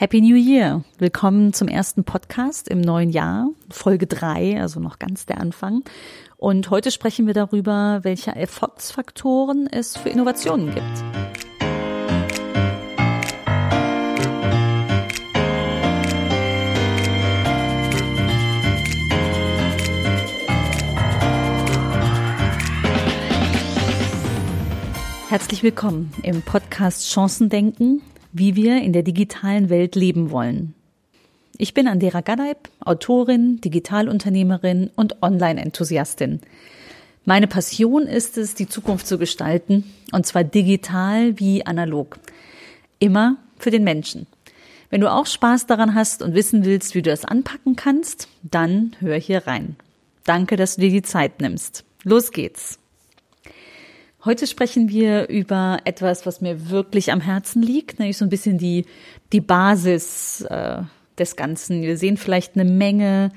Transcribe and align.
Happy 0.00 0.20
New 0.20 0.36
Year! 0.36 0.84
Willkommen 0.98 1.52
zum 1.52 1.66
ersten 1.66 2.04
Podcast 2.04 2.68
im 2.68 2.80
neuen 2.80 3.10
Jahr, 3.10 3.48
Folge 3.68 4.06
drei, 4.06 4.60
also 4.60 4.78
noch 4.78 5.00
ganz 5.00 5.26
der 5.26 5.40
Anfang. 5.40 5.82
Und 6.36 6.70
heute 6.70 6.92
sprechen 6.92 7.26
wir 7.26 7.34
darüber, 7.34 7.98
welche 8.04 8.30
Erfolgsfaktoren 8.30 9.66
es 9.66 9.96
für 9.96 10.08
Innovationen 10.08 10.72
gibt. 10.72 10.84
Herzlich 25.28 25.64
willkommen 25.64 26.12
im 26.22 26.42
Podcast 26.42 27.10
Chancendenken, 27.10 28.00
wie 28.32 28.56
wir 28.56 28.82
in 28.82 28.92
der 28.92 29.02
digitalen 29.02 29.70
Welt 29.70 29.94
leben 29.94 30.30
wollen. 30.30 30.74
Ich 31.56 31.74
bin 31.74 31.88
Andera 31.88 32.20
Gadeib, 32.20 32.68
Autorin, 32.80 33.60
Digitalunternehmerin 33.60 34.90
und 34.94 35.22
Online-Enthusiastin. 35.22 36.40
Meine 37.24 37.48
Passion 37.48 38.04
ist 38.04 38.38
es, 38.38 38.54
die 38.54 38.68
Zukunft 38.68 39.06
zu 39.06 39.18
gestalten, 39.18 39.84
und 40.12 40.24
zwar 40.24 40.44
digital 40.44 41.38
wie 41.38 41.66
analog. 41.66 42.18
Immer 43.00 43.36
für 43.58 43.70
den 43.70 43.84
Menschen. 43.84 44.26
Wenn 44.90 45.00
du 45.00 45.12
auch 45.12 45.26
Spaß 45.26 45.66
daran 45.66 45.94
hast 45.94 46.22
und 46.22 46.34
wissen 46.34 46.64
willst, 46.64 46.94
wie 46.94 47.02
du 47.02 47.10
das 47.10 47.24
anpacken 47.24 47.76
kannst, 47.76 48.28
dann 48.42 48.96
hör 49.00 49.18
hier 49.18 49.46
rein. 49.46 49.76
Danke, 50.24 50.56
dass 50.56 50.76
du 50.76 50.82
dir 50.82 50.90
die 50.90 51.02
Zeit 51.02 51.40
nimmst. 51.40 51.84
Los 52.04 52.32
geht's. 52.32 52.78
Heute 54.24 54.48
sprechen 54.48 54.88
wir 54.88 55.28
über 55.28 55.78
etwas, 55.84 56.26
was 56.26 56.40
mir 56.40 56.70
wirklich 56.70 57.12
am 57.12 57.20
Herzen 57.20 57.62
liegt, 57.62 58.00
nämlich 58.00 58.16
so 58.16 58.24
ein 58.24 58.30
bisschen 58.30 58.58
die, 58.58 58.84
die 59.32 59.40
Basis 59.40 60.40
äh, 60.40 60.82
des 61.18 61.36
Ganzen. 61.36 61.82
Wir 61.82 61.96
sehen 61.96 62.16
vielleicht 62.16 62.56
eine 62.56 62.68
Menge 62.68 63.30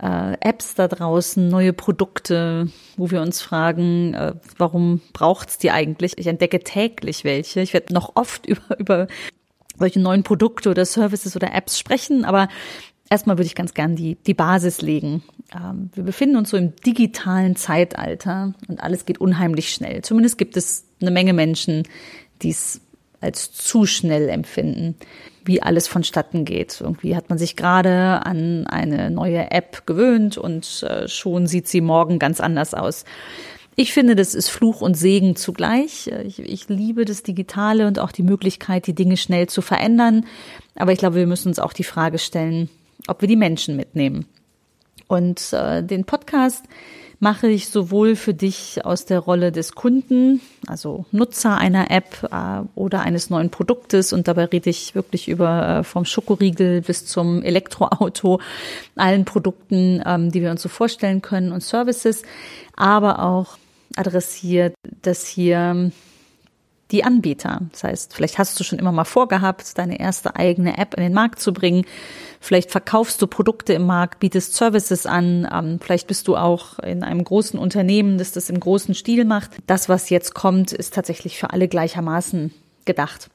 äh, 0.00 0.34
Apps 0.40 0.76
da 0.76 0.86
draußen, 0.86 1.48
neue 1.48 1.72
Produkte, 1.72 2.68
wo 2.96 3.10
wir 3.10 3.20
uns 3.20 3.42
fragen, 3.42 4.14
äh, 4.14 4.34
warum 4.58 5.00
braucht's 5.12 5.58
die 5.58 5.72
eigentlich? 5.72 6.16
Ich 6.18 6.28
entdecke 6.28 6.60
täglich 6.60 7.24
welche. 7.24 7.60
Ich 7.60 7.72
werde 7.72 7.92
noch 7.92 8.14
oft 8.14 8.46
über, 8.46 8.78
über 8.78 9.06
solche 9.76 9.98
neuen 9.98 10.22
Produkte 10.22 10.70
oder 10.70 10.84
Services 10.84 11.34
oder 11.34 11.52
Apps 11.52 11.80
sprechen, 11.80 12.24
aber 12.24 12.46
erstmal 13.12 13.36
würde 13.36 13.46
ich 13.46 13.54
ganz 13.54 13.74
gern 13.74 13.94
die, 13.94 14.16
die 14.26 14.32
Basis 14.32 14.80
legen. 14.80 15.22
Ähm, 15.54 15.90
wir 15.94 16.02
befinden 16.02 16.36
uns 16.36 16.48
so 16.48 16.56
im 16.56 16.74
digitalen 16.76 17.56
Zeitalter 17.56 18.54
und 18.68 18.82
alles 18.82 19.04
geht 19.04 19.20
unheimlich 19.20 19.68
schnell. 19.68 20.00
Zumindest 20.00 20.38
gibt 20.38 20.56
es 20.56 20.86
eine 21.00 21.10
Menge 21.10 21.34
Menschen, 21.34 21.82
die 22.40 22.50
es 22.50 22.80
als 23.20 23.52
zu 23.52 23.84
schnell 23.84 24.30
empfinden, 24.30 24.96
wie 25.44 25.62
alles 25.62 25.88
vonstatten 25.88 26.46
geht. 26.46 26.80
Irgendwie 26.80 27.14
hat 27.14 27.28
man 27.28 27.38
sich 27.38 27.54
gerade 27.54 28.24
an 28.24 28.66
eine 28.66 29.10
neue 29.10 29.50
App 29.50 29.86
gewöhnt 29.86 30.38
und 30.38 30.82
äh, 30.82 31.06
schon 31.06 31.46
sieht 31.46 31.68
sie 31.68 31.82
morgen 31.82 32.18
ganz 32.18 32.40
anders 32.40 32.72
aus. 32.72 33.04
Ich 33.76 33.92
finde, 33.92 34.16
das 34.16 34.34
ist 34.34 34.48
Fluch 34.48 34.80
und 34.80 34.96
Segen 34.96 35.36
zugleich. 35.36 36.10
Ich, 36.24 36.38
ich, 36.38 36.68
liebe 36.68 37.04
das 37.04 37.22
Digitale 37.22 37.86
und 37.86 37.98
auch 37.98 38.12
die 38.12 38.22
Möglichkeit, 38.22 38.86
die 38.86 38.94
Dinge 38.94 39.16
schnell 39.16 39.48
zu 39.48 39.62
verändern. 39.62 40.24
Aber 40.76 40.92
ich 40.92 40.98
glaube, 40.98 41.16
wir 41.16 41.26
müssen 41.26 41.48
uns 41.48 41.58
auch 41.58 41.72
die 41.72 41.84
Frage 41.84 42.18
stellen, 42.18 42.68
ob 43.06 43.20
wir 43.20 43.28
die 43.28 43.36
Menschen 43.36 43.76
mitnehmen. 43.76 44.26
Und 45.08 45.52
äh, 45.52 45.82
den 45.82 46.04
Podcast 46.04 46.64
mache 47.22 47.46
ich 47.46 47.68
sowohl 47.68 48.16
für 48.16 48.34
dich 48.34 48.84
aus 48.84 49.04
der 49.04 49.20
Rolle 49.20 49.52
des 49.52 49.76
Kunden, 49.76 50.40
also 50.66 51.04
Nutzer 51.12 51.56
einer 51.56 51.88
App 51.92 52.28
äh, 52.32 52.62
oder 52.74 53.02
eines 53.02 53.30
neuen 53.30 53.48
Produktes. 53.48 54.12
Und 54.12 54.26
dabei 54.26 54.46
rede 54.46 54.70
ich 54.70 54.96
wirklich 54.96 55.28
über 55.28 55.68
äh, 55.68 55.84
vom 55.84 56.04
Schokoriegel 56.04 56.80
bis 56.80 57.06
zum 57.06 57.44
Elektroauto, 57.44 58.40
allen 58.96 59.24
Produkten, 59.24 60.02
ähm, 60.04 60.32
die 60.32 60.42
wir 60.42 60.50
uns 60.50 60.62
so 60.62 60.68
vorstellen 60.68 61.22
können 61.22 61.52
und 61.52 61.62
Services, 61.62 62.22
aber 62.74 63.22
auch 63.22 63.56
adressiert 63.94 64.74
das 65.02 65.24
hier 65.26 65.92
die 66.92 67.04
Anbieter. 67.04 67.62
Das 67.72 67.84
heißt, 67.84 68.14
vielleicht 68.14 68.38
hast 68.38 68.60
du 68.60 68.64
schon 68.64 68.78
immer 68.78 68.92
mal 68.92 69.04
vorgehabt, 69.04 69.78
deine 69.78 69.98
erste 69.98 70.36
eigene 70.36 70.76
App 70.78 70.94
in 70.94 71.02
den 71.02 71.14
Markt 71.14 71.40
zu 71.40 71.52
bringen. 71.52 71.84
Vielleicht 72.38 72.70
verkaufst 72.70 73.20
du 73.22 73.26
Produkte 73.26 73.72
im 73.72 73.86
Markt, 73.86 74.20
bietest 74.20 74.54
Services 74.54 75.06
an. 75.06 75.48
Ähm, 75.50 75.80
vielleicht 75.80 76.06
bist 76.06 76.28
du 76.28 76.36
auch 76.36 76.78
in 76.78 77.02
einem 77.02 77.24
großen 77.24 77.58
Unternehmen, 77.58 78.18
das 78.18 78.32
das 78.32 78.50
im 78.50 78.60
großen 78.60 78.94
Stil 78.94 79.24
macht. 79.24 79.50
Das, 79.66 79.88
was 79.88 80.10
jetzt 80.10 80.34
kommt, 80.34 80.72
ist 80.72 80.94
tatsächlich 80.94 81.38
für 81.38 81.50
alle 81.50 81.66
gleichermaßen 81.66 82.52
gedacht. 82.84 83.30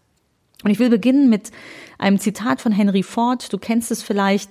Und 0.64 0.72
ich 0.72 0.80
will 0.80 0.90
beginnen 0.90 1.30
mit 1.30 1.52
einem 1.98 2.20
Zitat 2.20 2.62
von 2.62 2.72
Henry 2.72 3.04
Ford. 3.04 3.52
Du 3.52 3.58
kennst 3.58 3.92
es 3.92 4.04
vielleicht. 4.04 4.50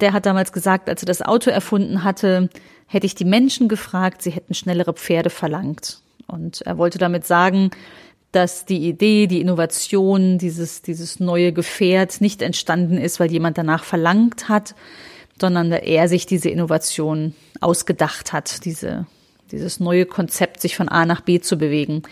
Der 0.00 0.12
hat 0.12 0.26
damals 0.26 0.52
gesagt, 0.52 0.88
als 0.88 1.02
er 1.02 1.06
das 1.06 1.22
Auto 1.22 1.50
erfunden 1.50 2.04
hatte, 2.04 2.48
hätte 2.86 3.06
ich 3.06 3.14
die 3.14 3.24
Menschen 3.24 3.68
gefragt, 3.68 4.22
sie 4.22 4.30
hätten 4.30 4.54
schnellere 4.54 4.94
Pferde 4.94 5.30
verlangt. 5.30 6.00
Und 6.26 6.60
er 6.62 6.78
wollte 6.78 6.98
damit 6.98 7.26
sagen, 7.26 7.70
dass 8.32 8.66
die 8.66 8.88
Idee, 8.88 9.26
die 9.26 9.40
Innovation, 9.40 10.38
dieses, 10.38 10.82
dieses 10.82 11.18
neue 11.18 11.52
Gefährt 11.52 12.20
nicht 12.20 12.42
entstanden 12.42 12.98
ist, 12.98 13.20
weil 13.20 13.30
jemand 13.30 13.56
danach 13.56 13.84
verlangt 13.84 14.48
hat, 14.48 14.74
sondern 15.40 15.72
er 15.72 16.08
sich 16.08 16.26
diese 16.26 16.50
Innovation 16.50 17.34
ausgedacht 17.60 18.32
hat, 18.32 18.64
diese, 18.64 19.06
dieses 19.50 19.80
neue 19.80 20.04
Konzept, 20.04 20.60
sich 20.60 20.76
von 20.76 20.88
A 20.88 21.06
nach 21.06 21.22
B 21.22 21.40
zu 21.40 21.56
bewegen. 21.56 22.02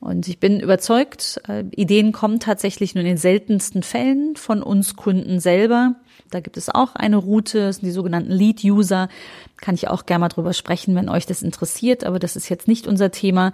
Und 0.00 0.28
ich 0.28 0.38
bin 0.38 0.60
überzeugt, 0.60 1.40
äh, 1.48 1.64
Ideen 1.74 2.12
kommen 2.12 2.38
tatsächlich 2.38 2.94
nur 2.94 3.02
in 3.02 3.08
den 3.08 3.16
seltensten 3.16 3.82
Fällen 3.82 4.36
von 4.36 4.62
uns 4.62 4.94
Kunden 4.94 5.40
selber. 5.40 5.94
Da 6.30 6.40
gibt 6.40 6.56
es 6.56 6.68
auch 6.68 6.94
eine 6.94 7.16
Route, 7.16 7.60
das 7.60 7.76
sind 7.76 7.86
die 7.86 7.92
sogenannten 7.92 8.32
Lead-User. 8.32 9.08
Kann 9.56 9.74
ich 9.74 9.88
auch 9.88 10.06
gerne 10.06 10.20
mal 10.20 10.28
drüber 10.28 10.52
sprechen, 10.52 10.94
wenn 10.96 11.08
euch 11.08 11.24
das 11.26 11.42
interessiert, 11.42 12.04
aber 12.04 12.18
das 12.18 12.36
ist 12.36 12.48
jetzt 12.48 12.68
nicht 12.68 12.86
unser 12.86 13.10
Thema. 13.10 13.52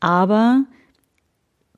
Aber 0.00 0.64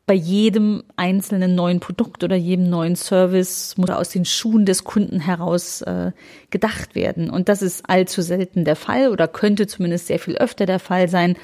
bei 0.07 0.15
jedem 0.15 0.83
einzelnen 0.97 1.55
neuen 1.55 1.81
Produkt 1.81 2.25
oder 2.25 2.35
jedem 2.35 2.69
neuen 2.69 2.97
Service 2.97 3.77
muss 3.77 3.91
aus 3.91 4.09
den 4.09 4.25
Schuhen 4.25 4.67
des 4.67 4.85
Kunden 4.85 5.21
heraus 5.21 5.81
äh, 5.83 6.11
gedacht 6.51 6.95
werden. 6.95 7.31
Und 7.31 7.49
das 7.49 7.63
ist 7.63 7.89
allzu 7.89 8.21
selten 8.21 8.65
der 8.65 8.77
Fall 8.77 9.11
oder 9.11 9.29
könnte 9.29 9.67
zumindest 9.67 10.09
sehr 10.09 10.19
viel 10.19 10.37
öfter 10.37 10.67
der 10.67 10.81
Fall 10.81 11.09
sein, 11.09 11.37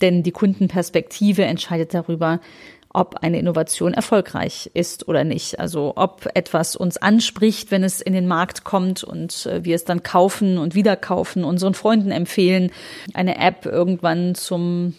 denn 0.00 0.22
die 0.22 0.32
Kundenperspektive 0.32 1.44
entscheidet 1.44 1.94
darüber, 1.94 2.40
ob 2.94 3.16
eine 3.22 3.38
Innovation 3.38 3.92
erfolgreich 3.92 4.70
ist 4.72 5.08
oder 5.08 5.24
nicht. 5.24 5.58
Also 5.58 5.94
ob 5.96 6.28
etwas 6.34 6.76
uns 6.76 6.96
anspricht, 6.96 7.70
wenn 7.70 7.82
es 7.82 8.00
in 8.00 8.12
den 8.12 8.28
Markt 8.28 8.64
kommt 8.64 9.02
und 9.02 9.46
äh, 9.46 9.64
wir 9.64 9.74
es 9.74 9.84
dann 9.84 10.02
kaufen 10.02 10.58
und 10.58 10.74
wieder 10.74 10.96
kaufen, 10.96 11.42
unseren 11.42 11.74
Freunden 11.74 12.10
empfehlen, 12.10 12.70
eine 13.14 13.38
App 13.38 13.66
irgendwann 13.66 14.34
zum 14.34 14.94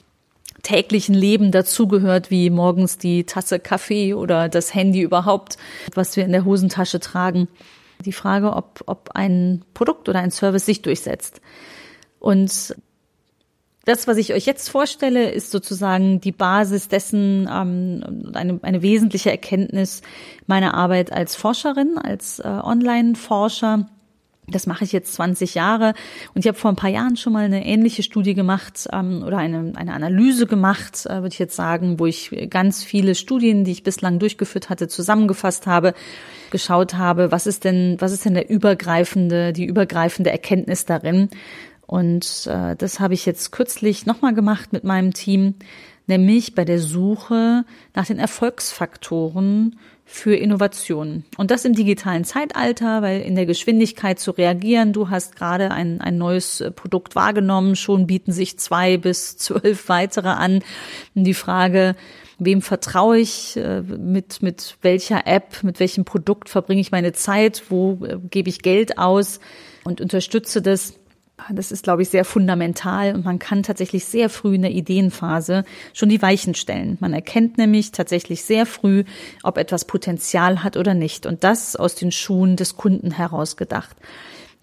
täglichen 0.65 1.15
Leben 1.15 1.51
dazugehört, 1.51 2.31
wie 2.31 2.49
morgens 2.49 2.97
die 2.97 3.23
Tasse 3.23 3.59
Kaffee 3.59 4.13
oder 4.13 4.49
das 4.49 4.73
Handy 4.73 5.01
überhaupt, 5.01 5.57
was 5.93 6.17
wir 6.17 6.25
in 6.25 6.31
der 6.31 6.43
Hosentasche 6.43 6.99
tragen. 6.99 7.47
Die 8.03 8.11
Frage, 8.11 8.53
ob, 8.53 8.81
ob 8.87 9.11
ein 9.13 9.63
Produkt 9.73 10.09
oder 10.09 10.19
ein 10.19 10.31
Service 10.31 10.65
sich 10.65 10.81
durchsetzt. 10.81 11.39
Und 12.19 12.75
das, 13.85 14.07
was 14.07 14.17
ich 14.17 14.33
euch 14.33 14.47
jetzt 14.47 14.69
vorstelle, 14.69 15.29
ist 15.29 15.51
sozusagen 15.51 16.19
die 16.19 16.31
Basis 16.31 16.87
dessen, 16.87 17.47
ähm, 17.51 18.31
eine, 18.33 18.59
eine 18.63 18.81
wesentliche 18.81 19.29
Erkenntnis 19.29 20.01
meiner 20.47 20.73
Arbeit 20.73 21.11
als 21.11 21.35
Forscherin, 21.35 21.99
als 21.99 22.39
äh, 22.39 22.47
Online-Forscher 22.47 23.87
das 24.47 24.67
mache 24.67 24.83
ich 24.83 24.91
jetzt 24.91 25.13
20 25.13 25.55
Jahre 25.55 25.93
und 26.33 26.41
ich 26.41 26.47
habe 26.47 26.57
vor 26.57 26.71
ein 26.71 26.75
paar 26.75 26.89
Jahren 26.89 27.17
schon 27.17 27.33
mal 27.33 27.45
eine 27.45 27.65
ähnliche 27.65 28.03
Studie 28.03 28.33
gemacht 28.33 28.87
ähm, 28.93 29.23
oder 29.25 29.37
eine, 29.37 29.73
eine 29.75 29.93
Analyse 29.93 30.47
gemacht, 30.47 31.05
äh, 31.05 31.15
würde 31.15 31.29
ich 31.29 31.39
jetzt 31.39 31.55
sagen, 31.55 31.99
wo 31.99 32.05
ich 32.05 32.47
ganz 32.49 32.83
viele 32.83 33.15
Studien, 33.15 33.63
die 33.63 33.71
ich 33.71 33.83
bislang 33.83 34.19
durchgeführt 34.19 34.69
hatte, 34.69 34.87
zusammengefasst 34.87 35.67
habe, 35.67 35.93
geschaut 36.51 36.93
habe, 36.93 37.31
was 37.31 37.47
ist 37.47 37.63
denn, 37.63 37.97
was 37.99 38.11
ist 38.11 38.25
denn 38.25 38.35
der 38.35 38.49
übergreifende, 38.49 39.53
die 39.53 39.65
übergreifende 39.65 40.31
Erkenntnis 40.31 40.85
darin? 40.85 41.29
Und 41.87 42.47
äh, 42.47 42.75
das 42.75 42.99
habe 42.99 43.13
ich 43.13 43.25
jetzt 43.25 43.51
kürzlich 43.51 44.05
nochmal 44.05 44.33
gemacht 44.33 44.73
mit 44.73 44.83
meinem 44.83 45.13
Team, 45.13 45.55
nämlich 46.07 46.55
bei 46.55 46.65
der 46.65 46.79
Suche 46.79 47.65
nach 47.93 48.05
den 48.05 48.19
Erfolgsfaktoren 48.19 49.77
für 50.07 50.35
Innovationen. 50.35 51.25
Und 51.35 51.49
das 51.49 51.65
im 51.65 51.73
digitalen 51.73 52.23
Zeitalter, 52.23 53.01
weil 53.01 53.21
in 53.21 53.35
der 53.35 53.47
Geschwindigkeit 53.47 54.19
zu 54.19 54.31
reagieren, 54.31 54.93
du 54.93 55.09
hast 55.09 55.35
gerade 55.35 55.71
ein, 55.71 55.99
ein 55.99 56.17
neues 56.17 56.61
äh, 56.61 56.69
Produkt 56.69 57.15
wahrgenommen, 57.15 57.75
schon 57.75 58.05
bieten 58.05 58.31
sich 58.31 58.59
zwei 58.59 58.97
bis 58.97 59.35
zwölf 59.35 59.89
weitere 59.89 60.29
an. 60.29 60.63
Die 61.15 61.33
Frage, 61.33 61.95
wem 62.37 62.61
vertraue 62.61 63.17
ich, 63.17 63.57
äh, 63.57 63.81
mit, 63.81 64.43
mit 64.43 64.77
welcher 64.83 65.25
App, 65.25 65.63
mit 65.63 65.79
welchem 65.79 66.05
Produkt 66.05 66.49
verbringe 66.49 66.81
ich 66.81 66.91
meine 66.91 67.13
Zeit, 67.13 67.63
wo 67.69 68.05
äh, 68.05 68.17
gebe 68.29 68.49
ich 68.49 68.61
Geld 68.61 68.99
aus 68.99 69.39
und 69.83 70.01
unterstütze 70.01 70.61
das, 70.61 70.93
Das 71.53 71.71
ist, 71.71 71.83
glaube 71.83 72.01
ich, 72.01 72.09
sehr 72.09 72.23
fundamental 72.23 73.13
und 73.13 73.25
man 73.25 73.39
kann 73.39 73.61
tatsächlich 73.61 74.05
sehr 74.05 74.29
früh 74.29 74.55
in 74.55 74.61
der 74.61 74.71
Ideenphase 74.71 75.65
schon 75.93 76.09
die 76.09 76.21
Weichen 76.21 76.55
stellen. 76.55 76.97
Man 77.01 77.13
erkennt 77.13 77.57
nämlich 77.57 77.91
tatsächlich 77.91 78.43
sehr 78.43 78.65
früh, 78.65 79.03
ob 79.43 79.57
etwas 79.57 79.85
Potenzial 79.85 80.63
hat 80.63 80.77
oder 80.77 80.93
nicht 80.93 81.25
und 81.25 81.43
das 81.43 81.75
aus 81.75 81.95
den 81.95 82.11
Schuhen 82.11 82.55
des 82.55 82.77
Kunden 82.77 83.11
herausgedacht. 83.11 83.97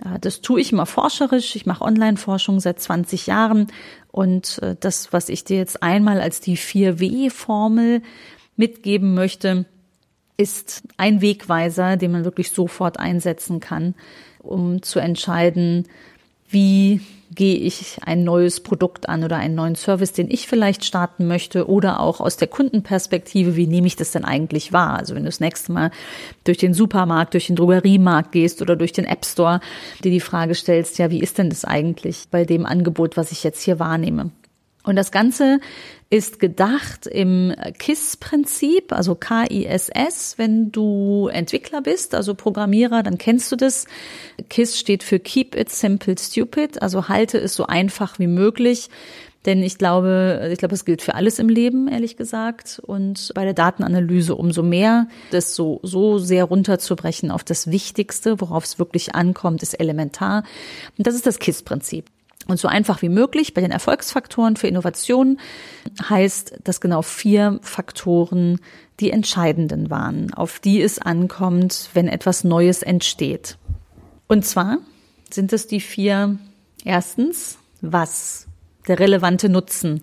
Äh, 0.03 0.19
das 0.21 0.41
tue 0.41 0.61
ich 0.63 0.73
immer 0.73 0.87
forscherisch. 0.87 1.57
Ich 1.57 1.67
mache 1.67 1.85
Online-Forschung 1.85 2.59
seit 2.59 2.81
20 2.81 3.27
Jahren 3.27 3.69
und 4.11 4.59
äh, 4.63 4.75
das, 4.81 5.13
was 5.13 5.29
ich 5.29 5.45
dir 5.45 5.59
jetzt 5.59 5.83
einmal 5.83 6.21
als 6.23 6.41
die 6.41 6.57
4W-Formel 6.57 8.03
mitgeben 8.57 9.15
möchte, 9.15 9.67
ist 10.39 10.83
ein 10.97 11.21
Wegweiser, 11.21 11.99
den 11.99 12.13
man 12.13 12.25
wirklich 12.25 12.51
sofort 12.51 12.99
einsetzen 12.99 13.61
kann, 13.61 13.95
um 14.39 14.83
zu 14.83 14.99
entscheiden, 14.99 15.87
wie 16.53 17.01
gehe 17.35 17.57
ich 17.57 17.97
ein 18.05 18.25
neues 18.25 18.61
Produkt 18.61 19.09
an 19.09 19.25
oder 19.25 19.37
einen 19.37 19.55
neuen 19.55 19.75
Service, 19.75 20.13
den 20.13 20.31
ich 20.31 20.47
vielleicht 20.47 20.85
starten 20.85 21.27
möchte 21.27 21.69
oder 21.69 22.01
auch 22.01 22.21
aus 22.21 22.37
der 22.37 22.49
Kundenperspektive, 22.49 23.57
wie 23.57 23.67
nehme 23.67 23.87
ich 23.87 23.97
das 23.97 24.13
denn 24.13 24.25
eigentlich 24.25 24.73
wahr? 24.73 24.99
Also 24.99 25.15
wenn 25.15 25.23
du 25.23 25.29
das 25.29 25.41
nächste 25.41 25.73
Mal 25.73 25.91
durch 26.45 26.59
den 26.59 26.75
Supermarkt, 26.75 27.35
durch 27.35 27.47
den 27.47 27.57
Drogeriemarkt 27.57 28.33
gehst 28.33 28.61
oder 28.61 28.77
durch 28.77 28.93
den 28.93 29.07
App 29.07 29.25
Store, 29.25 29.61
dir 30.05 30.11
die 30.11 30.21
Frage 30.21 30.55
stellst, 30.55 30.99
ja, 30.99 31.11
wie 31.11 31.21
ist 31.21 31.39
denn 31.39 31.49
das 31.49 31.65
eigentlich 31.65 32.27
bei 32.31 32.45
dem 32.45 32.67
Angebot, 32.67 33.17
was 33.17 33.33
ich 33.33 33.45
jetzt 33.45 33.63
hier 33.63 33.79
wahrnehme? 33.79 34.31
Und 34.85 34.97
das 34.97 35.13
Ganze 35.13 35.61
ist 36.11 36.41
gedacht 36.41 37.07
im 37.07 37.55
KISS-Prinzip, 37.79 38.93
also 38.93 39.15
K-I-S-S. 39.15 40.35
Wenn 40.37 40.73
du 40.73 41.29
Entwickler 41.33 41.81
bist, 41.81 42.15
also 42.15 42.35
Programmierer, 42.35 43.03
dann 43.03 43.17
kennst 43.17 43.51
du 43.53 43.57
das. 43.57 43.87
KISS 44.49 44.79
steht 44.79 45.03
für 45.03 45.19
Keep 45.19 45.55
It 45.55 45.71
Simple 45.71 46.17
Stupid, 46.19 46.83
also 46.83 47.09
halte 47.09 47.39
es 47.39 47.55
so 47.55 47.67
einfach 47.67 48.19
wie 48.19 48.27
möglich. 48.27 48.91
Denn 49.47 49.63
ich 49.63 49.77
glaube, 49.77 50.49
ich 50.53 50.59
glaube, 50.59 50.75
es 50.75 50.85
gilt 50.85 51.03
für 51.03 51.15
alles 51.15 51.39
im 51.39 51.49
Leben, 51.49 51.89
ehrlich 51.89 52.17
gesagt. 52.17 52.81
Und 52.85 53.33
bei 53.35 53.45
der 53.45 53.55
Datenanalyse 53.55 54.37
umso 54.37 54.63
mehr, 54.63 55.09
das 55.31 55.57
so, 55.57 55.81
so 55.83 56.19
sehr 56.19 56.45
runterzubrechen 56.45 57.31
auf 57.31 57.43
das 57.43 57.71
Wichtigste, 57.71 58.41
worauf 58.41 58.65
es 58.65 58.79
wirklich 58.79 59.15
ankommt, 59.15 59.63
ist 59.63 59.75
elementar. 59.75 60.45
Und 60.97 61.07
das 61.07 61.15
ist 61.15 61.27
das 61.27 61.41
KISS-Prinzip. 61.41 62.05
Und 62.49 62.59
so 62.59 62.69
einfach 62.69 63.03
wie 63.03 63.09
möglich 63.09 63.55
bei 63.55 63.61
den 63.61 63.71
Erfolgsfaktoren 63.71 64.57
für 64.57 64.67
Innovation 64.67 65.39
heißt, 66.09 66.61
dass 66.65 66.81
genau 66.81 67.03
vier 67.03 67.61
Faktoren 67.63 68.61
die 69.01 69.11
entscheidenden 69.11 69.91
waren, 69.91 70.33
auf 70.35 70.59
die 70.59 70.81
es 70.81 70.99
ankommt, 70.99 71.91
wenn 71.95 72.09
etwas 72.09 72.45
Neues 72.45 72.83
entsteht. 72.83 73.59
Und 74.29 74.45
zwar 74.45 74.79
sind 75.31 75.53
es 75.53 75.67
die 75.67 75.81
vier, 75.81 76.39
erstens, 76.85 77.59
was, 77.81 78.47
der 78.89 78.99
relevante 78.99 79.49
Nutzen. 79.49 80.03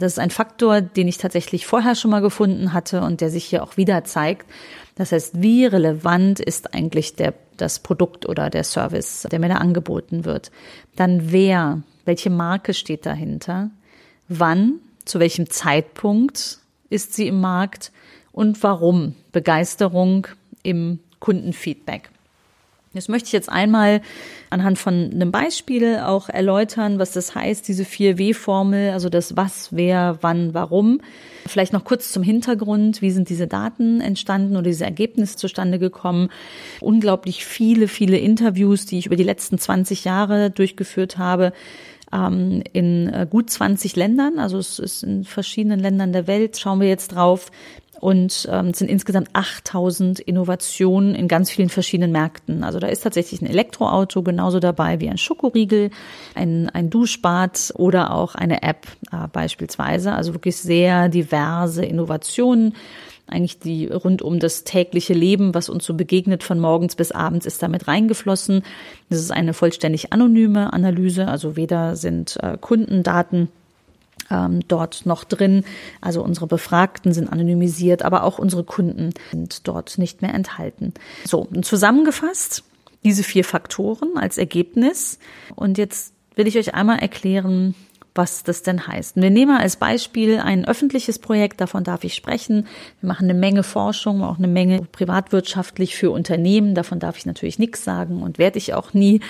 Das 0.00 0.12
ist 0.12 0.18
ein 0.18 0.30
Faktor, 0.30 0.80
den 0.80 1.08
ich 1.08 1.18
tatsächlich 1.18 1.66
vorher 1.66 1.94
schon 1.94 2.10
mal 2.10 2.22
gefunden 2.22 2.72
hatte 2.72 3.02
und 3.02 3.20
der 3.20 3.28
sich 3.28 3.44
hier 3.44 3.62
auch 3.62 3.76
wieder 3.76 4.02
zeigt. 4.02 4.46
Das 4.94 5.12
heißt, 5.12 5.42
wie 5.42 5.66
relevant 5.66 6.40
ist 6.40 6.74
eigentlich 6.74 7.16
der, 7.16 7.34
das 7.58 7.80
Produkt 7.80 8.26
oder 8.26 8.48
der 8.48 8.64
Service, 8.64 9.26
der 9.30 9.38
mir 9.38 9.50
da 9.50 9.56
angeboten 9.56 10.24
wird? 10.24 10.50
Dann 10.96 11.32
wer, 11.32 11.82
welche 12.06 12.30
Marke 12.30 12.72
steht 12.72 13.04
dahinter? 13.04 13.70
Wann, 14.26 14.80
zu 15.04 15.20
welchem 15.20 15.50
Zeitpunkt 15.50 16.60
ist 16.88 17.12
sie 17.12 17.28
im 17.28 17.38
Markt? 17.40 17.92
Und 18.32 18.62
warum? 18.62 19.16
Begeisterung 19.32 20.28
im 20.62 21.00
Kundenfeedback. 21.18 22.10
Das 22.92 23.06
möchte 23.06 23.28
ich 23.28 23.32
jetzt 23.32 23.48
einmal 23.48 24.00
anhand 24.50 24.76
von 24.76 25.12
einem 25.12 25.30
Beispiel 25.30 25.98
auch 25.98 26.28
erläutern, 26.28 26.98
was 26.98 27.12
das 27.12 27.36
heißt, 27.36 27.68
diese 27.68 27.84
4W-Formel, 27.84 28.90
also 28.90 29.08
das 29.08 29.36
Was, 29.36 29.68
Wer, 29.70 30.18
Wann, 30.22 30.54
Warum. 30.54 31.00
Vielleicht 31.46 31.72
noch 31.72 31.84
kurz 31.84 32.10
zum 32.10 32.24
Hintergrund. 32.24 33.00
Wie 33.00 33.12
sind 33.12 33.28
diese 33.28 33.46
Daten 33.46 34.00
entstanden 34.00 34.56
oder 34.56 34.64
diese 34.64 34.84
Ergebnisse 34.84 35.36
zustande 35.36 35.78
gekommen? 35.78 36.30
Unglaublich 36.80 37.44
viele, 37.44 37.86
viele 37.86 38.18
Interviews, 38.18 38.86
die 38.86 38.98
ich 38.98 39.06
über 39.06 39.16
die 39.16 39.22
letzten 39.22 39.56
20 39.56 40.04
Jahre 40.04 40.50
durchgeführt 40.50 41.16
habe 41.16 41.52
ähm, 42.12 42.62
in 42.72 43.08
äh, 43.08 43.26
gut 43.28 43.50
20 43.50 43.94
Ländern, 43.94 44.38
also 44.38 44.58
es 44.58 44.80
ist 44.80 45.04
in 45.04 45.24
verschiedenen 45.24 45.78
Ländern 45.78 46.12
der 46.12 46.26
Welt, 46.26 46.58
schauen 46.58 46.80
wir 46.80 46.88
jetzt 46.88 47.14
drauf, 47.14 47.52
und 48.00 48.48
ähm, 48.50 48.72
sind 48.72 48.90
insgesamt 48.90 49.28
8000 49.34 50.20
Innovationen 50.20 51.14
in 51.14 51.28
ganz 51.28 51.50
vielen 51.50 51.68
verschiedenen 51.68 52.12
Märkten. 52.12 52.64
Also 52.64 52.78
da 52.78 52.86
ist 52.86 53.02
tatsächlich 53.02 53.42
ein 53.42 53.46
Elektroauto 53.46 54.22
genauso 54.22 54.58
dabei 54.58 55.00
wie 55.00 55.10
ein 55.10 55.18
Schokoriegel, 55.18 55.90
ein, 56.34 56.70
ein 56.70 56.88
Duschbad 56.88 57.72
oder 57.76 58.14
auch 58.14 58.34
eine 58.34 58.62
App 58.62 58.86
äh, 59.12 59.28
beispielsweise. 59.28 60.12
Also 60.12 60.34
wirklich 60.34 60.56
sehr 60.56 61.08
diverse 61.08 61.84
Innovationen 61.84 62.74
eigentlich 63.30 63.60
die 63.60 63.86
rund 63.86 64.22
um 64.22 64.40
das 64.40 64.64
tägliche 64.64 65.14
Leben, 65.14 65.54
was 65.54 65.68
uns 65.68 65.84
so 65.84 65.94
begegnet 65.94 66.42
von 66.42 66.58
morgens 66.58 66.96
bis 66.96 67.12
abends, 67.12 67.46
ist 67.46 67.62
damit 67.62 67.86
reingeflossen. 67.86 68.62
Das 69.08 69.20
ist 69.20 69.30
eine 69.30 69.54
vollständig 69.54 70.12
anonyme 70.12 70.72
Analyse, 70.72 71.28
also 71.28 71.54
weder 71.56 71.94
sind 71.94 72.38
äh, 72.42 72.58
Kundendaten 72.60 73.48
ähm, 74.30 74.60
dort 74.68 75.06
noch 75.06 75.24
drin. 75.24 75.64
Also 76.00 76.22
unsere 76.22 76.46
Befragten 76.46 77.12
sind 77.12 77.28
anonymisiert, 77.28 78.02
aber 78.02 78.24
auch 78.24 78.38
unsere 78.38 78.64
Kunden 78.64 79.12
sind 79.32 79.66
dort 79.68 79.98
nicht 79.98 80.22
mehr 80.22 80.34
enthalten. 80.34 80.94
So, 81.24 81.48
zusammengefasst 81.62 82.64
diese 83.04 83.22
vier 83.22 83.44
Faktoren 83.44 84.16
als 84.16 84.38
Ergebnis. 84.38 85.18
Und 85.54 85.78
jetzt 85.78 86.12
will 86.34 86.46
ich 86.46 86.58
euch 86.58 86.74
einmal 86.74 86.98
erklären, 86.98 87.74
was 88.14 88.42
das 88.42 88.62
denn 88.62 88.86
heißt. 88.86 89.16
Wir 89.16 89.30
nehmen 89.30 89.56
als 89.56 89.76
Beispiel 89.76 90.38
ein 90.38 90.64
öffentliches 90.64 91.18
Projekt, 91.18 91.60
davon 91.60 91.84
darf 91.84 92.04
ich 92.04 92.14
sprechen. 92.14 92.66
Wir 93.00 93.08
machen 93.08 93.30
eine 93.30 93.38
Menge 93.38 93.62
Forschung, 93.62 94.22
auch 94.22 94.38
eine 94.38 94.48
Menge 94.48 94.82
privatwirtschaftlich 94.90 95.96
für 95.96 96.10
Unternehmen, 96.10 96.74
davon 96.74 96.98
darf 96.98 97.16
ich 97.16 97.26
natürlich 97.26 97.58
nichts 97.58 97.84
sagen 97.84 98.22
und 98.22 98.38
werde 98.38 98.58
ich 98.58 98.74
auch 98.74 98.94
nie. 98.94 99.20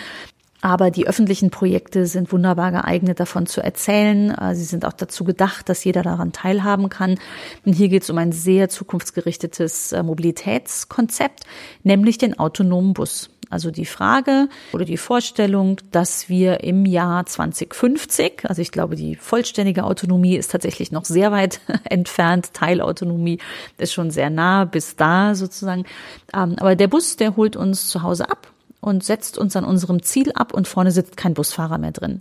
Aber 0.63 0.91
die 0.91 1.07
öffentlichen 1.07 1.51
Projekte 1.51 2.07
sind 2.07 2.33
wunderbar 2.33 2.71
geeignet, 2.71 3.19
davon 3.19 3.47
zu 3.47 3.63
erzählen. 3.63 4.31
Äh, 4.31 4.55
sie 4.55 4.65
sind 4.65 4.85
auch 4.85 4.93
dazu 4.93 5.25
gedacht, 5.25 5.69
dass 5.69 5.85
jeder 5.85 6.03
daran 6.03 6.33
teilhaben 6.33 6.89
kann. 6.89 7.19
Und 7.65 7.73
hier 7.73 7.89
geht 7.89 8.03
es 8.03 8.11
um 8.11 8.19
ein 8.19 8.33
sehr 8.33 8.69
zukunftsgerichtetes 8.69 9.93
äh, 9.93 10.03
Mobilitätskonzept, 10.03 11.45
nämlich 11.83 12.19
den 12.19 12.39
autonomen 12.39 12.93
Bus. 12.93 13.31
Also 13.49 13.73
die 13.73 13.87
Frage 13.87 14.49
oder 14.73 14.85
die 14.85 14.97
Vorstellung, 14.97 15.79
dass 15.91 16.29
wir 16.29 16.63
im 16.63 16.87
Jahr 16.87 17.27
2050, 17.27 18.49
also 18.49 18.63
ich 18.63 18.71
glaube, 18.71 18.95
die 18.95 19.17
vollständige 19.17 19.83
Autonomie 19.83 20.37
ist 20.37 20.53
tatsächlich 20.53 20.93
noch 20.93 21.05
sehr 21.05 21.33
weit 21.33 21.61
entfernt, 21.85 22.55
Teilautonomie 22.55 23.41
ist 23.77 23.93
schon 23.93 24.13
sehr 24.13 24.31
nah 24.31 24.67
bis 24.67 24.95
da 24.95 25.35
sozusagen. 25.35 25.85
Ähm, 26.33 26.55
aber 26.61 26.77
der 26.77 26.87
Bus, 26.87 27.17
der 27.17 27.35
holt 27.35 27.57
uns 27.57 27.89
zu 27.89 28.03
Hause 28.03 28.31
ab 28.31 28.53
und 28.81 29.05
setzt 29.05 29.37
uns 29.37 29.57
an 29.57 29.65
unserem 29.65 30.03
Ziel 30.03 30.33
ab 30.33 30.55
und 30.55 30.67
vorne 30.67 30.91
sitzt 30.91 31.17
kein 31.17 31.35
Busfahrer 31.35 31.79
mehr 31.79 31.93
drin. 31.93 32.19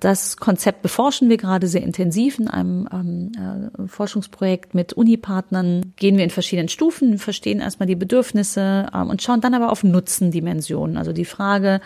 Das 0.00 0.36
Konzept 0.36 0.82
beforschen 0.82 1.28
wir 1.28 1.36
gerade 1.36 1.66
sehr 1.66 1.82
intensiv 1.82 2.38
in 2.38 2.48
einem 2.48 2.88
ähm, 2.92 3.32
äh, 3.34 3.88
Forschungsprojekt 3.88 4.74
mit 4.74 4.92
Unipartnern. 4.92 5.92
Gehen 5.96 6.16
wir 6.16 6.24
in 6.24 6.30
verschiedenen 6.30 6.68
Stufen, 6.68 7.18
verstehen 7.18 7.60
erstmal 7.60 7.88
die 7.88 7.96
Bedürfnisse 7.96 8.86
ähm, 8.94 9.10
und 9.10 9.22
schauen 9.22 9.40
dann 9.40 9.54
aber 9.54 9.72
auf 9.72 9.82
Nutzendimensionen. 9.82 10.96
Also 10.96 11.12
die 11.12 11.24
Frage, 11.24 11.80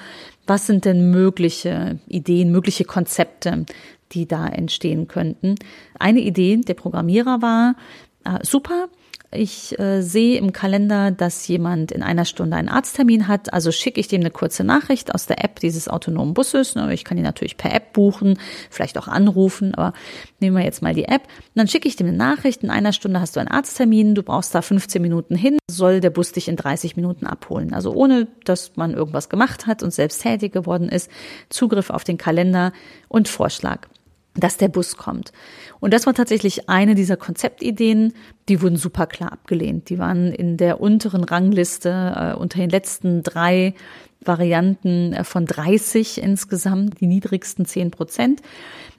was 0.46 0.66
sind 0.66 0.84
denn 0.84 1.10
mögliche 1.10 1.98
Ideen, 2.06 2.52
mögliche 2.52 2.84
Konzepte, 2.84 3.64
die 4.12 4.26
da 4.26 4.46
entstehen 4.46 5.08
könnten. 5.08 5.54
Eine 5.98 6.20
Idee 6.20 6.58
der 6.58 6.74
Programmierer 6.74 7.40
war, 7.40 7.76
äh, 8.24 8.44
super, 8.44 8.88
ich 9.32 9.78
äh, 9.78 10.02
sehe 10.02 10.38
im 10.38 10.52
Kalender, 10.52 11.12
dass 11.12 11.46
jemand 11.46 11.92
in 11.92 12.02
einer 12.02 12.24
Stunde 12.24 12.56
einen 12.56 12.68
Arzttermin 12.68 13.28
hat, 13.28 13.52
also 13.52 13.70
schicke 13.70 14.00
ich 14.00 14.08
dem 14.08 14.22
eine 14.22 14.32
kurze 14.32 14.64
Nachricht 14.64 15.14
aus 15.14 15.26
der 15.26 15.44
App 15.44 15.60
dieses 15.60 15.86
autonomen 15.86 16.34
Busses. 16.34 16.74
Ne, 16.74 16.92
ich 16.92 17.04
kann 17.04 17.16
ihn 17.16 17.22
natürlich 17.22 17.56
per 17.56 17.72
App 17.72 17.92
buchen, 17.92 18.40
vielleicht 18.70 18.98
auch 18.98 19.06
anrufen, 19.06 19.72
aber 19.74 19.92
nehmen 20.40 20.56
wir 20.56 20.64
jetzt 20.64 20.82
mal 20.82 20.94
die 20.94 21.04
App. 21.04 21.22
Und 21.22 21.54
dann 21.54 21.68
schicke 21.68 21.86
ich 21.86 21.94
dem 21.94 22.08
eine 22.08 22.16
Nachricht, 22.16 22.64
in 22.64 22.70
einer 22.70 22.92
Stunde 22.92 23.20
hast 23.20 23.36
du 23.36 23.40
einen 23.40 23.48
Arzttermin, 23.48 24.16
du 24.16 24.24
brauchst 24.24 24.52
da 24.52 24.62
15 24.62 25.00
Minuten 25.00 25.36
hin, 25.36 25.58
soll 25.70 26.00
der 26.00 26.10
Bus 26.10 26.32
dich 26.32 26.48
in 26.48 26.56
30 26.56 26.96
Minuten 26.96 27.26
abholen. 27.26 27.72
Also 27.72 27.92
ohne, 27.92 28.26
dass 28.44 28.76
man 28.76 28.94
irgendwas 28.94 29.28
gemacht 29.28 29.68
hat 29.68 29.84
und 29.84 29.94
selbst 29.94 30.22
tätig 30.22 30.52
geworden 30.52 30.88
ist, 30.88 31.08
Zugriff 31.50 31.90
auf 31.90 32.02
den 32.02 32.18
Kalender 32.18 32.72
und 33.08 33.28
Vorschlag 33.28 33.86
dass 34.34 34.56
der 34.56 34.68
Bus 34.68 34.96
kommt. 34.96 35.32
Und 35.80 35.92
das 35.92 36.06
war 36.06 36.14
tatsächlich 36.14 36.68
eine 36.68 36.94
dieser 36.94 37.16
Konzeptideen, 37.16 38.12
die 38.48 38.62
wurden 38.62 38.76
super 38.76 39.06
klar 39.06 39.32
abgelehnt. 39.32 39.88
Die 39.90 39.98
waren 39.98 40.32
in 40.32 40.56
der 40.56 40.80
unteren 40.80 41.24
Rangliste 41.24 42.14
äh, 42.16 42.38
unter 42.38 42.58
den 42.58 42.70
letzten 42.70 43.22
drei 43.22 43.74
Varianten 44.20 45.12
äh, 45.12 45.24
von 45.24 45.46
30 45.46 46.22
insgesamt, 46.22 47.00
die 47.00 47.06
niedrigsten 47.06 47.64
10 47.64 47.90
Prozent. 47.90 48.42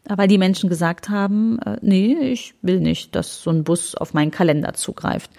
Weil 0.06 0.28
die 0.28 0.40
Menschen 0.40 0.70
gesagt 0.70 1.10
haben, 1.10 1.60
äh, 1.60 1.78
nee, 1.82 2.16
ich 2.16 2.56
will 2.62 2.80
nicht, 2.80 3.16
dass 3.16 3.42
so 3.42 3.52
ein 3.52 3.64
Bus 3.64 3.96
auf 3.96 4.14
meinen 4.14 4.32
Kalender 4.32 4.74
zugreift. 4.74 5.32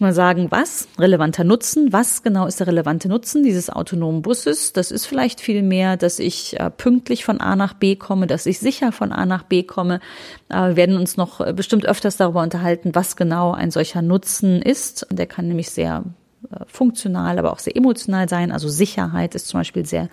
Mal 0.00 0.12
sagen, 0.12 0.50
was? 0.50 0.88
Relevanter 0.98 1.44
Nutzen. 1.44 1.92
Was 1.92 2.22
genau 2.22 2.46
ist 2.46 2.60
der 2.60 2.66
relevante 2.66 3.08
Nutzen 3.08 3.42
dieses 3.42 3.70
autonomen 3.70 4.22
Busses? 4.22 4.72
Das 4.72 4.90
ist 4.90 5.06
vielleicht 5.06 5.40
viel 5.40 5.62
mehr, 5.62 5.96
dass 5.96 6.18
ich 6.18 6.58
äh, 6.58 6.70
pünktlich 6.70 7.24
von 7.24 7.40
A 7.40 7.56
nach 7.56 7.74
B 7.74 7.96
komme, 7.96 8.26
dass 8.26 8.46
ich 8.46 8.58
sicher 8.58 8.92
von 8.92 9.12
A 9.12 9.26
nach 9.26 9.42
B 9.42 9.62
komme. 9.62 10.00
Äh, 10.48 10.70
wir 10.70 10.76
werden 10.76 10.96
uns 10.96 11.16
noch 11.16 11.40
äh, 11.40 11.52
bestimmt 11.52 11.86
öfters 11.86 12.16
darüber 12.16 12.42
unterhalten, 12.42 12.94
was 12.94 13.16
genau 13.16 13.52
ein 13.52 13.70
solcher 13.70 14.02
Nutzen 14.02 14.62
ist. 14.62 15.06
Der 15.10 15.26
kann 15.26 15.48
nämlich 15.48 15.70
sehr 15.70 16.04
funktional, 16.66 17.38
aber 17.38 17.52
auch 17.52 17.58
sehr 17.58 17.76
emotional 17.76 18.28
sein. 18.28 18.52
Also 18.52 18.68
Sicherheit 18.68 19.34
ist 19.34 19.48
zum 19.48 19.60
Beispiel 19.60 19.86
sehr 19.86 20.08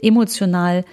emotional. 0.00 0.84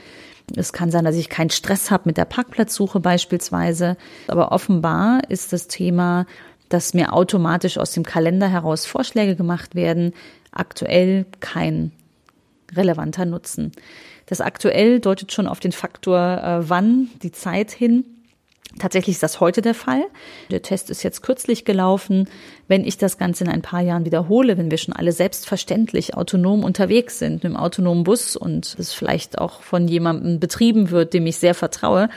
Es 0.56 0.74
kann 0.74 0.92
sein, 0.92 1.06
dass 1.06 1.16
ich 1.16 1.30
keinen 1.30 1.50
Stress 1.50 1.92
habe 1.92 2.04
mit 2.06 2.18
der 2.18 2.26
Parkplatzsuche 2.26 3.00
beispielsweise. 3.00 3.96
Aber 4.28 4.52
offenbar 4.52 5.22
ist 5.30 5.54
das 5.54 5.68
Thema, 5.68 6.26
dass 6.74 6.94
mir 6.94 7.14
automatisch 7.14 7.78
aus 7.78 7.92
dem 7.92 8.04
Kalender 8.04 8.48
heraus 8.48 8.86
Vorschläge 8.86 9.36
gemacht 9.36 9.76
werden, 9.76 10.14
aktuell 10.52 11.26
kein 11.40 11.92
relevanter 12.74 13.26
Nutzen. 13.26 13.72
Das 14.26 14.40
aktuell 14.40 15.00
deutet 15.02 15.34
schon 15.34 15.48
auf 15.48 15.60
den 15.60 15.74
Faktor 15.74 16.42
äh, 16.42 16.70
wann, 16.70 17.10
die 17.22 17.34
Zeit 17.34 17.72
hin. 17.72 18.06
Tatsächlich 18.80 19.16
ist 19.16 19.24
das 19.24 19.40
heute 19.40 19.62
der 19.62 19.74
Fall. 19.74 20.04
Der 20.50 20.62
Test 20.62 20.90
ist 20.90 21.04
jetzt 21.04 21.22
kürzlich 21.22 21.66
gelaufen. 21.66 22.28
Wenn 22.68 22.86
ich 22.86 22.98
das 22.98 23.18
Ganze 23.18 23.44
in 23.44 23.50
ein 23.50 23.62
paar 23.62 23.82
Jahren 23.82 24.06
wiederhole, 24.06 24.58
wenn 24.58 24.72
wir 24.72 24.78
schon 24.78 24.96
alle 24.96 25.12
selbstverständlich 25.12 26.16
autonom 26.16 26.64
unterwegs 26.64 27.20
sind, 27.20 27.44
mit 27.44 27.46
einem 27.46 27.58
autonomen 27.58 28.04
Bus 28.04 28.36
und 28.36 28.76
es 28.80 28.94
vielleicht 28.94 29.40
auch 29.40 29.62
von 29.62 29.88
jemandem 29.88 30.40
betrieben 30.40 30.90
wird, 30.90 31.14
dem 31.14 31.28
ich 31.28 31.38
sehr 31.38 31.54
vertraue, 31.54 32.10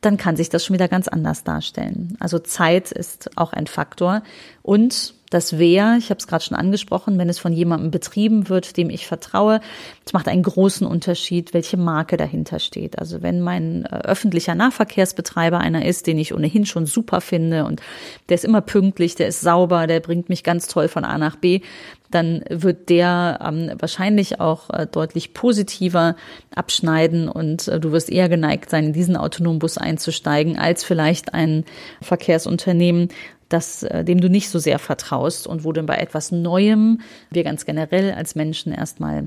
dann 0.00 0.16
kann 0.16 0.36
sich 0.36 0.50
das 0.50 0.64
schon 0.64 0.74
wieder 0.74 0.88
ganz 0.88 1.08
anders 1.08 1.44
darstellen. 1.44 2.16
Also 2.20 2.38
Zeit 2.38 2.92
ist 2.92 3.30
auch 3.36 3.52
ein 3.52 3.66
Faktor 3.66 4.22
und 4.62 5.14
das 5.32 5.58
Wer, 5.58 5.96
ich 5.98 6.10
habe 6.10 6.18
es 6.18 6.26
gerade 6.26 6.44
schon 6.44 6.56
angesprochen, 6.56 7.18
wenn 7.18 7.28
es 7.28 7.38
von 7.38 7.52
jemandem 7.52 7.90
betrieben 7.90 8.48
wird, 8.48 8.76
dem 8.76 8.90
ich 8.90 9.06
vertraue, 9.06 9.60
es 10.04 10.12
macht 10.12 10.28
einen 10.28 10.42
großen 10.42 10.86
Unterschied, 10.86 11.54
welche 11.54 11.76
Marke 11.76 12.16
dahinter 12.16 12.58
steht. 12.58 12.98
Also 12.98 13.22
wenn 13.22 13.40
mein 13.40 13.84
äh, 13.84 14.00
öffentlicher 14.04 14.54
Nahverkehrsbetreiber 14.54 15.58
einer 15.58 15.84
ist, 15.84 16.06
den 16.06 16.18
ich 16.18 16.34
ohnehin 16.34 16.66
schon 16.66 16.86
super 16.86 17.20
finde 17.20 17.64
und 17.64 17.80
der 18.28 18.34
ist 18.34 18.44
immer 18.44 18.60
pünktlich, 18.60 19.14
der 19.14 19.28
ist 19.28 19.40
sauber, 19.40 19.86
der 19.86 20.00
bringt 20.00 20.28
mich 20.28 20.44
ganz 20.44 20.68
toll 20.68 20.88
von 20.88 21.04
A 21.04 21.18
nach 21.18 21.36
B, 21.36 21.60
dann 22.10 22.44
wird 22.48 22.88
der 22.88 23.38
ähm, 23.42 23.72
wahrscheinlich 23.78 24.40
auch 24.40 24.70
äh, 24.70 24.86
deutlich 24.86 25.34
positiver 25.34 26.16
abschneiden 26.54 27.28
und 27.28 27.68
äh, 27.68 27.80
du 27.80 27.92
wirst 27.92 28.10
eher 28.10 28.28
geneigt 28.28 28.70
sein, 28.70 28.86
in 28.86 28.92
diesen 28.92 29.16
autonomen 29.16 29.58
Bus 29.58 29.78
einzusteigen, 29.78 30.58
als 30.58 30.84
vielleicht 30.84 31.34
ein 31.34 31.64
Verkehrsunternehmen, 32.00 33.08
das, 33.52 33.82
äh, 33.82 34.04
dem 34.04 34.20
du 34.20 34.28
nicht 34.28 34.50
so 34.50 34.58
sehr 34.58 34.78
vertraust 34.78 35.46
und 35.46 35.64
wo 35.64 35.72
du 35.72 35.82
bei 35.82 35.96
etwas 35.96 36.32
Neuem 36.32 37.00
wir 37.30 37.44
ganz 37.44 37.64
generell 37.64 38.12
als 38.12 38.34
Menschen 38.34 38.72
erstmal 38.72 39.26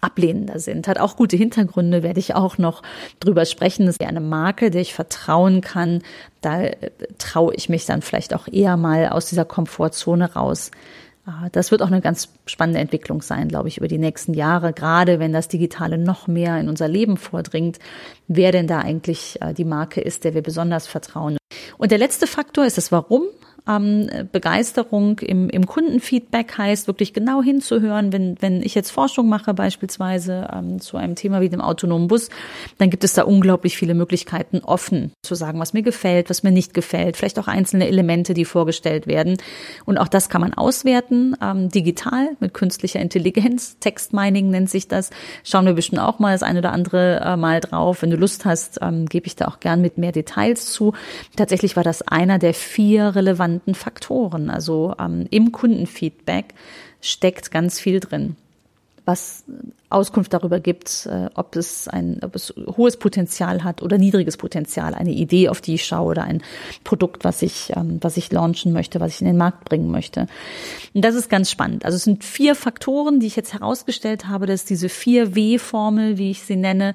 ablehnender 0.00 0.58
sind. 0.58 0.88
Hat 0.88 0.98
auch 0.98 1.16
gute 1.16 1.36
Hintergründe, 1.36 2.02
werde 2.02 2.20
ich 2.20 2.34
auch 2.34 2.58
noch 2.58 2.82
drüber 3.20 3.44
sprechen. 3.44 3.86
Das 3.86 3.96
ist 3.96 4.06
eine 4.06 4.20
Marke, 4.20 4.70
der 4.70 4.82
ich 4.82 4.94
vertrauen 4.94 5.60
kann. 5.60 6.02
Da 6.40 6.62
äh, 6.62 6.90
traue 7.18 7.54
ich 7.54 7.68
mich 7.68 7.86
dann 7.86 8.02
vielleicht 8.02 8.34
auch 8.34 8.48
eher 8.48 8.76
mal 8.76 9.08
aus 9.08 9.26
dieser 9.26 9.44
Komfortzone 9.44 10.34
raus. 10.34 10.70
Ah, 11.28 11.48
das 11.50 11.72
wird 11.72 11.82
auch 11.82 11.88
eine 11.88 12.00
ganz 12.00 12.28
spannende 12.46 12.78
Entwicklung 12.78 13.20
sein, 13.20 13.48
glaube 13.48 13.66
ich, 13.66 13.78
über 13.78 13.88
die 13.88 13.98
nächsten 13.98 14.32
Jahre, 14.32 14.72
gerade 14.72 15.18
wenn 15.18 15.32
das 15.32 15.48
Digitale 15.48 15.98
noch 15.98 16.28
mehr 16.28 16.60
in 16.60 16.68
unser 16.68 16.86
Leben 16.86 17.16
vordringt, 17.16 17.80
wer 18.28 18.52
denn 18.52 18.68
da 18.68 18.78
eigentlich 18.78 19.42
äh, 19.42 19.52
die 19.52 19.64
Marke 19.64 20.00
ist, 20.00 20.22
der 20.22 20.34
wir 20.34 20.42
besonders 20.42 20.86
vertrauen. 20.86 21.36
Und 21.78 21.90
der 21.90 21.98
letzte 21.98 22.26
Faktor 22.26 22.64
ist 22.64 22.76
das 22.76 22.92
Warum 22.92 23.24
ähm, 23.68 24.08
Begeisterung 24.32 25.18
im, 25.20 25.48
im 25.48 25.66
Kundenfeedback 25.66 26.56
heißt, 26.56 26.86
wirklich 26.86 27.12
genau 27.12 27.42
hinzuhören, 27.42 28.12
wenn, 28.12 28.36
wenn 28.40 28.62
ich 28.62 28.74
jetzt 28.74 28.90
Forschung 28.90 29.28
mache, 29.28 29.54
beispielsweise 29.54 30.48
ähm, 30.52 30.80
zu 30.80 30.96
einem 30.96 31.16
Thema 31.16 31.40
wie 31.40 31.48
dem 31.48 31.60
autonomen 31.60 32.08
Bus, 32.08 32.28
dann 32.78 32.90
gibt 32.90 33.04
es 33.04 33.14
da 33.14 33.22
unglaublich 33.22 33.76
viele 33.76 33.94
Möglichkeiten, 33.94 34.60
offen 34.60 35.12
zu 35.22 35.34
sagen, 35.34 35.58
was 35.58 35.72
mir 35.72 35.82
gefällt, 35.82 36.30
was 36.30 36.42
mir 36.42 36.52
nicht 36.52 36.74
gefällt, 36.74 37.16
vielleicht 37.16 37.38
auch 37.38 37.48
einzelne 37.48 37.88
Elemente, 37.88 38.34
die 38.34 38.44
vorgestellt 38.44 39.06
werden. 39.06 39.36
Und 39.84 39.98
auch 39.98 40.08
das 40.08 40.28
kann 40.28 40.40
man 40.40 40.54
auswerten, 40.54 41.36
ähm, 41.42 41.68
digital 41.68 42.36
mit 42.40 42.54
künstlicher 42.54 43.00
Intelligenz. 43.00 43.78
Textmining 43.80 44.50
nennt 44.50 44.70
sich 44.70 44.86
das. 44.86 45.10
Schauen 45.42 45.66
wir 45.66 45.74
bestimmt 45.74 46.00
auch 46.00 46.18
mal 46.18 46.32
das 46.32 46.42
eine 46.42 46.60
oder 46.60 46.72
andere 46.72 47.20
äh, 47.20 47.36
Mal 47.36 47.60
drauf. 47.60 48.02
Wenn 48.02 48.10
du 48.10 48.16
Lust 48.16 48.44
hast, 48.44 48.78
ähm, 48.80 49.06
gebe 49.06 49.26
ich 49.26 49.36
da 49.36 49.46
auch 49.46 49.60
gern 49.60 49.80
mit 49.80 49.98
mehr 49.98 50.12
Details 50.12 50.66
zu. 50.72 50.92
Tatsächlich 51.36 51.76
war 51.76 51.82
das 51.82 52.02
einer 52.02 52.38
der 52.38 52.54
vier 52.54 53.14
relevanten 53.16 53.55
relevanten 53.56 53.74
Faktoren. 53.74 54.50
Also 54.50 54.94
ähm, 54.98 55.26
im 55.30 55.52
Kundenfeedback 55.52 56.54
steckt 57.00 57.50
ganz 57.50 57.80
viel 57.80 58.00
drin, 58.00 58.36
was 59.04 59.44
Auskunft 59.88 60.32
darüber 60.32 60.58
gibt, 60.58 61.06
äh, 61.06 61.30
ob 61.34 61.54
es 61.54 61.86
ein 61.86 62.18
ob 62.22 62.34
es 62.34 62.52
hohes 62.76 62.96
Potenzial 62.96 63.62
hat 63.62 63.82
oder 63.82 63.98
niedriges 63.98 64.36
Potenzial, 64.36 64.94
eine 64.94 65.12
Idee, 65.12 65.48
auf 65.48 65.60
die 65.60 65.74
ich 65.74 65.84
schaue 65.84 66.10
oder 66.10 66.24
ein 66.24 66.42
Produkt, 66.82 67.24
was 67.24 67.42
ich 67.42 67.72
ähm, 67.76 67.98
was 68.00 68.16
ich 68.16 68.32
launchen 68.32 68.72
möchte, 68.72 68.98
was 68.98 69.14
ich 69.14 69.20
in 69.20 69.28
den 69.28 69.36
Markt 69.36 69.64
bringen 69.64 69.90
möchte. 69.90 70.26
Und 70.92 71.04
das 71.04 71.14
ist 71.14 71.28
ganz 71.28 71.50
spannend. 71.50 71.84
Also 71.84 71.96
es 71.96 72.04
sind 72.04 72.24
vier 72.24 72.56
Faktoren, 72.56 73.20
die 73.20 73.28
ich 73.28 73.36
jetzt 73.36 73.52
herausgestellt 73.52 74.26
habe, 74.26 74.46
dass 74.46 74.64
diese 74.64 74.88
vier 74.88 75.36
W-Formel, 75.36 76.18
wie 76.18 76.32
ich 76.32 76.42
sie 76.42 76.56
nenne, 76.56 76.94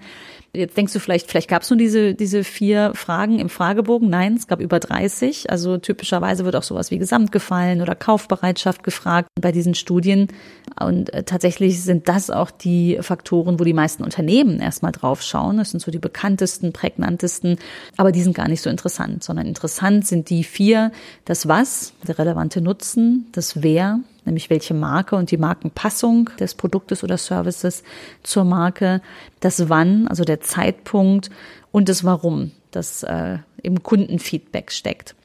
Jetzt 0.54 0.76
denkst 0.76 0.92
du 0.92 1.00
vielleicht, 1.00 1.30
vielleicht 1.30 1.50
gab 1.50 1.62
es 1.62 1.70
nur 1.70 1.78
diese, 1.78 2.14
diese 2.14 2.44
vier 2.44 2.92
Fragen 2.94 3.40
im 3.40 3.48
Fragebogen. 3.48 4.10
Nein, 4.10 4.36
es 4.36 4.48
gab 4.48 4.60
über 4.60 4.82
30. 4.82 5.50
Also 5.50 5.78
typischerweise 5.78 6.44
wird 6.44 6.58
auch 6.58 6.64
sowas 6.64 6.92
wie 6.92 6.98
Gesamtgefallen 6.98 7.82
oder 7.82 7.96
Kaufbereitschaft 7.96 8.84
gefragt 8.84 9.30
bei 9.40 9.54
diesen 9.54 9.76
Studien. 9.76 10.28
Und 10.78 11.14
äh, 11.14 11.24
tatsächlich 11.24 11.82
sind 11.82 12.10
das 12.10 12.30
auch 12.30 12.52
die 12.52 12.98
Faktoren, 13.00 13.62
wo 13.62 13.64
die 13.64 13.74
meisten 13.74 14.04
Unternehmen 14.04 14.60
erstmal 14.60 14.92
drauf 14.92 15.22
schauen. 15.22 15.58
Das 15.58 15.72
sind 15.72 15.80
so 15.80 15.90
die 15.90 16.00
bekanntesten, 16.00 16.74
prägnantesten, 16.74 17.58
aber 17.96 18.12
die 18.12 18.22
sind 18.22 18.36
gar 18.36 18.50
nicht 18.50 18.62
so 18.62 18.70
interessant, 18.70 19.24
sondern 19.24 19.48
interessant 19.48 20.06
sind 20.06 20.30
die 20.30 20.44
vier, 20.44 20.92
das 21.24 21.48
Was, 21.48 21.94
der 22.06 22.20
relevante 22.20 22.60
Nutzen, 22.62 23.28
das 23.32 23.64
Wer, 23.64 24.02
nämlich 24.32 24.50
welche 24.50 24.74
Marke 24.74 25.16
und 25.16 25.30
die 25.30 25.38
Markenpassung 25.38 26.30
des 26.40 26.56
Produktes 26.56 27.04
oder 27.04 27.18
Services 27.18 27.84
zur 28.24 28.46
Marke, 28.46 29.02
das 29.42 29.70
Wann, 29.70 30.08
also 30.08 30.24
der 30.24 30.40
Zeitpunkt 30.40 31.30
und 31.72 31.90
das 31.90 32.04
Warum, 32.04 32.52
das 32.72 33.04
äh, 33.04 33.40
im 33.62 33.84
Kundenfeedback 33.84 34.72
steckt. 34.72 35.16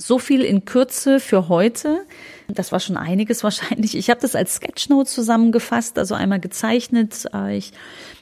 So 0.00 0.18
viel 0.18 0.42
in 0.42 0.64
Kürze 0.64 1.20
für 1.20 1.48
heute. 1.48 2.06
Das 2.48 2.72
war 2.72 2.80
schon 2.80 2.96
einiges 2.96 3.44
wahrscheinlich. 3.44 3.96
Ich 3.96 4.10
habe 4.10 4.20
das 4.20 4.34
als 4.34 4.54
Sketchnote 4.56 5.08
zusammengefasst, 5.08 5.98
also 5.98 6.14
einmal 6.14 6.40
gezeichnet. 6.40 7.26
Äh, 7.34 7.58
ich 7.58 7.72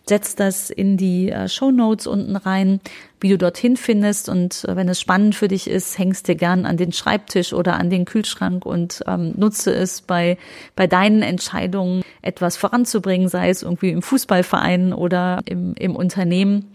setze 0.07 0.37
das 0.37 0.71
in 0.71 0.97
die 0.97 1.31
äh, 1.31 1.49
Show 1.49 1.71
Notes 1.71 2.07
unten 2.07 2.35
rein, 2.35 2.81
wie 3.21 3.29
du 3.29 3.39
dorthin 3.39 3.77
findest. 3.77 4.29
Und 4.29 4.65
äh, 4.65 4.75
wenn 4.75 4.89
es 4.89 5.01
spannend 5.01 5.37
für 5.37 5.49
dich 5.49 5.69
ist, 5.69 5.99
hängst 5.99 6.27
dir 6.27 6.35
gern 6.35 6.67
an 6.67 6.77
den 6.77 6.93
Schreibtisch 6.93 7.53
oder 7.53 7.75
an 7.75 7.91
den 7.91 8.05
Kühlschrank 8.05 8.67
und 8.67 9.03
ähm, 9.07 9.35
nutze 9.37 9.73
es 9.73 10.03
bei, 10.03 10.37
bei 10.75 10.87
deinen 10.87 11.23
Entscheidungen, 11.23 12.03
etwas 12.23 12.57
voranzubringen, 12.57 13.29
sei 13.29 13.51
es 13.51 13.63
irgendwie 13.63 13.91
im 13.91 14.03
Fußballverein 14.03 14.93
oder 14.93 15.41
im, 15.45 15.75
im 15.75 15.95
Unternehmen. 15.95 16.73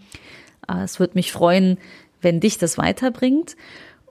Es 0.82 0.98
würde 0.98 1.12
mich 1.14 1.30
freuen, 1.30 1.76
wenn 2.22 2.40
dich 2.40 2.56
das 2.56 2.78
weiterbringt. 2.78 3.54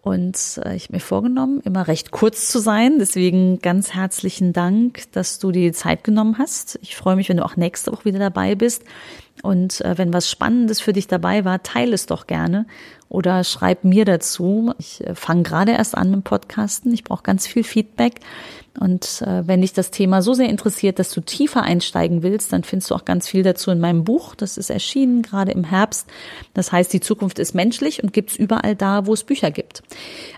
Und 0.04 0.60
äh, 0.66 0.76
ich 0.76 0.84
habe 0.84 0.96
mir 0.96 1.00
vorgenommen, 1.00 1.62
immer 1.64 1.88
recht 1.88 2.12
kurz 2.12 2.50
zu 2.50 2.60
sein. 2.60 3.00
Deswegen 3.00 3.60
ganz 3.60 3.94
herzlichen 3.94 4.52
Dank, 4.52 5.10
dass 5.14 5.40
du 5.40 5.54
dir 5.54 5.62
die 5.62 5.72
Zeit 5.72 6.04
genommen 6.04 6.38
hast. 6.38 6.78
Ich 6.82 6.98
freue 6.98 7.16
mich, 7.16 7.30
wenn 7.30 7.38
du 7.38 7.46
auch 7.46 7.56
nächste 7.56 7.94
Woche 7.94 8.04
wieder 8.04 8.20
dabei 8.20 8.56
bist. 8.56 8.84
Und 9.42 9.82
äh, 9.82 9.98
wenn 9.98 10.14
was 10.14 10.30
Spannendes 10.30 10.80
für 10.80 10.94
dich 10.94 11.08
dabei 11.08 11.44
war, 11.44 11.64
teile 11.64 11.96
es 11.96 12.06
doch 12.06 12.28
gerne 12.28 12.66
oder 13.10 13.44
schreib 13.44 13.84
mir 13.84 14.06
dazu. 14.06 14.74
Ich 14.78 15.06
äh, 15.06 15.16
fange 15.16 15.44
gerade 15.44 15.72
erst 15.72 15.98
an 15.98 16.12
mit 16.12 16.24
Podcasten. 16.24 16.94
Ich 16.94 17.04
brauche 17.04 17.24
ganz 17.24 17.48
viel 17.48 17.64
Feedback. 17.64 18.20
Und 18.80 19.22
äh, 19.22 19.48
wenn 19.48 19.62
dich 19.62 19.74
das 19.74 19.92
Thema 19.92 20.22
so 20.22 20.34
sehr 20.34 20.50
interessiert, 20.50 20.98
dass 20.98 21.12
du 21.12 21.22
tiefer 21.22 21.62
einsteigen 21.62 22.24
willst, 22.24 22.54
dann 22.54 22.64
findest 22.64 22.90
du 22.90 22.96
auch 22.96 23.06
ganz 23.06 23.28
viel 23.28 23.44
dazu 23.44 23.70
in 23.70 23.80
meinem 23.80 24.04
Buch. 24.04 24.34
Das 24.34 24.58
ist 24.58 24.70
erschienen 24.70 25.22
gerade 25.22 25.52
im 25.52 25.64
Herbst. 25.64 26.08
Das 26.54 26.72
heißt, 26.72 26.92
die 26.92 27.02
Zukunft 27.02 27.38
ist 27.38 27.54
menschlich 27.54 28.02
und 28.02 28.14
gibt's 28.14 28.36
überall 28.36 28.76
da, 28.76 29.06
wo 29.06 29.14
es 29.14 29.24
Bücher 29.24 29.52
gibt. 29.52 29.84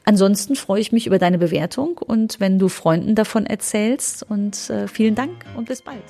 Ansonsten 0.04 0.56
freue 0.56 0.82
ich 0.82 0.92
mich 0.92 1.08
über 1.08 1.18
deine 1.20 1.38
Bewertung 1.38 1.98
und 1.98 2.40
wenn 2.40 2.60
du 2.60 2.68
Freunden 2.68 3.16
davon 3.16 3.46
erzählst. 3.46 4.26
Und 4.28 4.70
äh, 4.70 4.88
vielen 4.88 5.16
Dank 5.16 5.32
und 5.56 5.68
bis 5.68 5.82
bald. 5.82 6.04